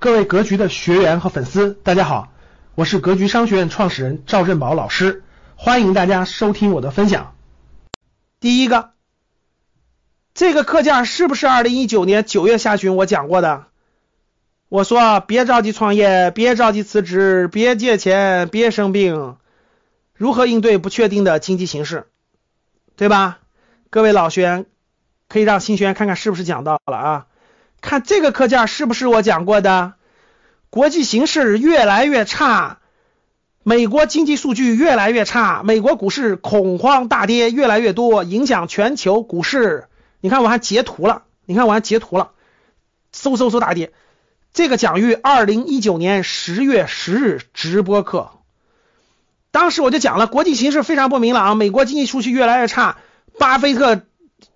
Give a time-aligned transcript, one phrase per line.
[0.00, 2.32] 各位格局的学员和粉丝，大家好，
[2.76, 5.24] 我是格局商学院创始人赵振宝老师，
[5.56, 7.34] 欢迎大家收听我的分享。
[8.38, 8.92] 第一个，
[10.34, 13.66] 这个课件是不是二零一九年九月下旬我讲过的？
[14.68, 19.36] 我说别着急创业，别着急辞职，别借钱，别生病，
[20.14, 22.06] 如何应对不确定的经济形势，
[22.94, 23.40] 对吧？
[23.90, 24.66] 各位老学员
[25.28, 27.26] 可以让新学员看看是不是讲到了啊？
[27.80, 29.94] 看这个课件是不是我讲过的？
[30.70, 32.78] 国际形势越来越差，
[33.62, 39.86] 美国经济数据越来越差，美国股市恐慌大跌越来越多，影响全球股市。
[40.20, 42.32] 你看我还截图了，你看我还截图了，
[43.14, 43.92] 嗖嗖嗖大跌。
[44.52, 48.30] 这个讲于二零一九年十月十日直播课，
[49.50, 52.98] 当时我就讲了，国际形势非常不明朗，美国经济数据越来越差，
[53.38, 54.02] 巴菲特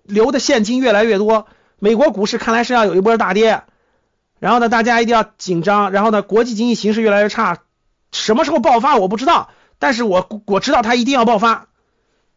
[0.03, 1.47] 留的现金越来越多。
[1.83, 3.63] 美国股市看来是要有一波大跌，
[4.39, 5.91] 然后呢，大家一定要紧张。
[5.91, 7.57] 然后呢，国际经济形势越来越差，
[8.13, 11.67] 什么时候爆发我不知道，但是我我知道它一定要爆发，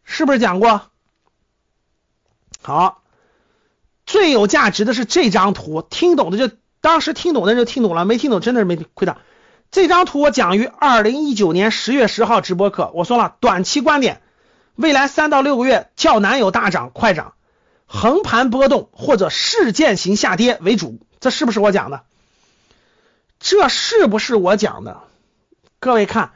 [0.03, 0.81] 是不是讲过？
[2.61, 3.01] 好，
[4.05, 9.19] 最有价值的是这张图，听懂的就当时听懂的就听懂了，没听懂真的是没亏大。
[9.71, 14.21] 这张图我讲于二零一九年十月十号直播课，我说了短期观点，
[14.75, 17.35] 未来三到六个月较难有大涨快涨。
[17.87, 22.03] 横盘波动或者事件型下跌为主，这是不是我讲的？
[23.39, 25.01] 这是不是我讲的？
[25.79, 26.31] 各位看，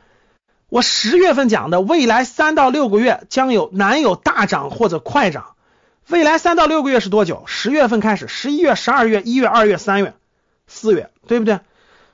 [0.70, 5.56] 我十月份讲的，未来三到六个月将有难有大涨或者快涨。
[6.08, 7.44] 未来三到六个月是多久？
[7.48, 10.14] 十月份开始，十一月、十二月、一月、二月、三月、
[10.68, 11.60] 四月，对不对？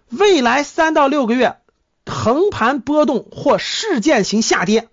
[0.09, 1.57] 未来三到六个月
[2.05, 4.87] 横盘波动或事件型下跌，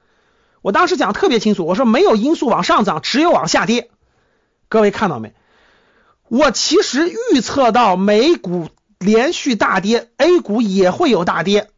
[0.61, 3.91] 我当时讲特别清楚，我说没有因素往上涨，只有往下跌。
[4.75, 5.33] 各位看到没？
[6.27, 11.71] 我其实预测到美股连续大跌，A 股也会有大跌，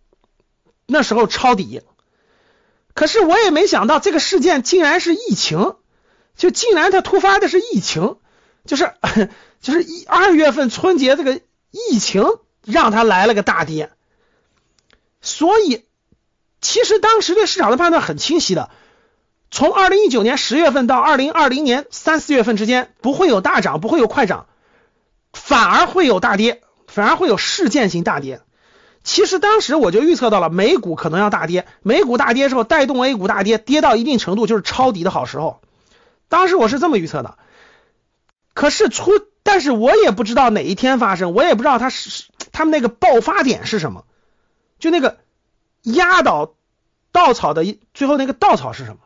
[0.86, 1.82] 那时候抄底。
[2.94, 5.76] 可是我也没想到这个事件竟然是疫情，
[6.38, 8.16] 就竟然它突发的是疫情，
[8.64, 8.94] 就是
[9.60, 11.42] 就是一二月份春节这个
[11.90, 12.24] 疫情
[12.64, 13.90] 让它来了个大跌。
[15.20, 15.84] 所以
[16.62, 18.70] 其实当时对市场的判断很清晰的。
[19.50, 24.46] 从二零一九年十月份到二零二零年三四月份之间，不会有大涨，不会有快涨，
[25.32, 28.40] 反而会有大跌，反而会有事件型大跌。
[29.04, 35.60] 其实当时我就预测到了美股可能要大跌，美股大跌之后带动 A 股大跌，跌到一定程度就是抄底的好时候。
[36.28, 37.38] 当时我是这么预测的。
[38.52, 39.12] 可是出，
[39.44, 44.04] 但是我也不知道哪一天发生，我也不知道它是他们那个爆发点是什么，
[44.80, 45.18] 就那个
[45.82, 46.54] 压倒
[47.12, 48.98] 稻草的最后那个稻草是什么？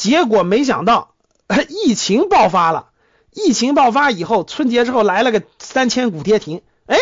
[0.00, 1.12] 结果没想到，
[1.68, 2.88] 疫情爆发了。
[3.34, 6.62] 疫情爆发以后，春节之后来了个三千股跌停。
[6.86, 6.96] 哎，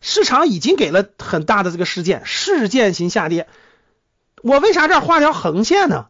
[0.00, 3.48] 市场已经给了很大的这个事件，事件型下跌。
[4.44, 6.06] 我为啥这儿画条横线呢？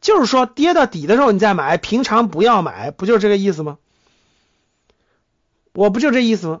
[0.00, 3.78] 就是说跌到底的时候你再买，平常不要买，不就是这个意思吗？
[5.72, 6.60] 我不就这意思吗？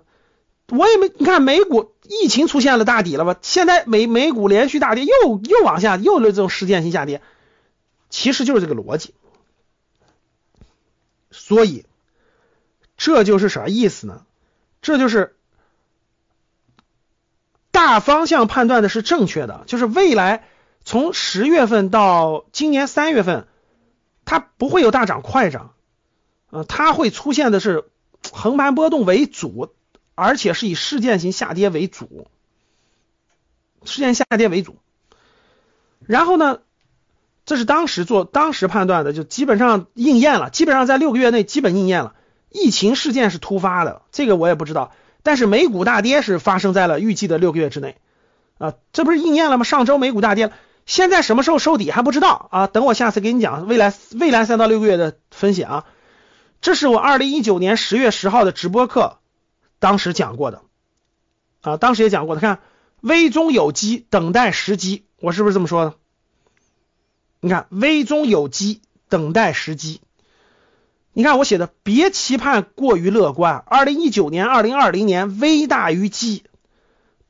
[0.70, 3.36] 我也没，你看美股疫情出现了大底了吧？
[3.42, 7.22] 现在美美股连续大跌，又又往下，又这种事件型下跌，
[8.08, 9.14] 其实就是这个逻辑。
[11.40, 11.86] 所以，
[12.98, 14.26] 这就是啥意思呢？
[14.82, 15.34] 这就是
[17.70, 20.46] 大方向判断的是正确的，就是未来
[20.84, 23.48] 从十月份到今年三月份，
[24.26, 25.72] 它不会有大涨快涨，
[26.50, 27.88] 呃，它会出现的是
[28.30, 29.74] 横盘波动为主，
[30.14, 32.28] 而且是以事件型下跌为主，
[33.84, 34.76] 事件下跌为主。
[36.06, 36.60] 然后呢？
[37.50, 42.14] 这是当时做当时判断的，就基本上应验了，基本上在六个月内基本应验了。
[42.48, 44.92] 疫情事件是突发的，这个我也不知道，
[45.24, 47.96] 但是美股大跌是发生在了预计的六个月之内
[48.58, 49.64] 啊，这不是应验了吗？
[49.64, 50.52] 上周美股大跌，
[50.86, 55.86] 现在什么时候收底还不知道啊，等我下次给你讲未来未来三到六个月的分析啊。
[56.60, 59.18] 这是我二零一九年十月十号的直播课，
[59.80, 60.62] 当时讲过的
[61.62, 62.60] 啊，当时也讲过的，看
[63.00, 65.94] 危中有机，等待时机，我是不是这么说的？
[67.40, 70.00] 你看，危中有机，等待时机。
[71.12, 73.64] 你看我写的，别期盼过于乐观。
[73.66, 76.44] 二零一九年、二零二零年危大于机，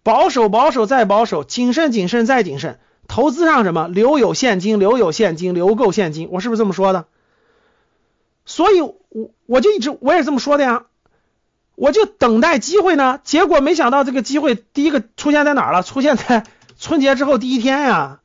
[0.02, 2.80] 保守、保守再保守，谨慎、谨慎再谨慎。
[3.08, 3.88] 投资上什么？
[3.88, 6.28] 留有现金，留有现金，留够现金。
[6.30, 7.06] 我是不是这么说的？
[8.44, 10.86] 所以，我我就一直我也这么说的呀。
[11.74, 15.82] 我就等待机会呢，结果没想到这个机会第一个出现在哪儿了？
[15.82, 16.44] 出现在
[16.78, 18.19] 春节之后第一天呀。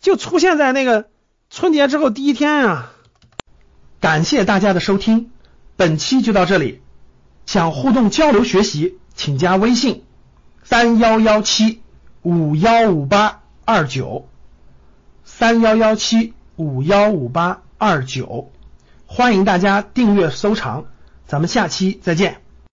[0.00, 1.08] 就出现在那个
[1.50, 2.92] 春节之后第一天啊。
[4.00, 5.30] 感谢大家的收听
[5.76, 6.82] 本期就到这里。
[7.46, 10.04] 想互动交流学习请加微信
[10.64, 11.80] 三幺幺七
[12.20, 14.28] 五幺五八二九
[15.24, 18.50] 三幺幺七五幺五八二九。
[19.06, 20.84] 欢迎大家订阅收藏
[21.26, 22.47] 咱们下期再见。